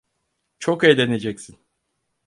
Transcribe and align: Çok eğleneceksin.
Çok 0.59 0.83
eğleneceksin. 0.83 1.59